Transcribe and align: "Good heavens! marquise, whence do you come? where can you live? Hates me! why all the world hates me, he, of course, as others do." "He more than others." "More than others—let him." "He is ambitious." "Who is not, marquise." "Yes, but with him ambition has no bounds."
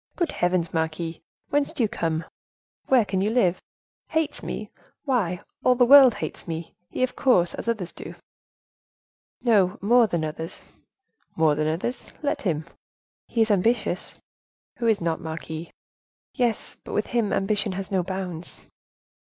"Good 0.15 0.31
heavens! 0.31 0.73
marquise, 0.73 1.19
whence 1.51 1.73
do 1.73 1.83
you 1.83 1.87
come? 1.87 2.25
where 2.87 3.05
can 3.05 3.21
you 3.21 3.29
live? 3.29 3.61
Hates 4.07 4.41
me! 4.41 4.71
why 5.05 5.43
all 5.63 5.75
the 5.75 5.85
world 5.85 6.15
hates 6.15 6.47
me, 6.47 6.73
he, 6.89 7.03
of 7.03 7.15
course, 7.15 7.53
as 7.53 7.67
others 7.67 7.91
do." 7.91 8.15
"He 9.43 9.51
more 9.79 10.07
than 10.07 10.25
others." 10.25 10.63
"More 11.35 11.53
than 11.53 11.67
others—let 11.67 12.41
him." 12.41 12.65
"He 13.27 13.41
is 13.43 13.51
ambitious." 13.51 14.15
"Who 14.77 14.87
is 14.87 15.01
not, 15.01 15.21
marquise." 15.21 15.71
"Yes, 16.33 16.77
but 16.83 16.93
with 16.93 17.05
him 17.05 17.31
ambition 17.31 17.73
has 17.73 17.91
no 17.91 18.01
bounds." 18.01 18.59